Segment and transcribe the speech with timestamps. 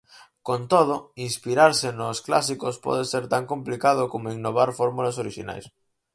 [0.47, 0.95] Con todo,
[1.27, 5.65] inspirarse nos clásicos pode ser tan complicado como innovar fórmulas orixinais.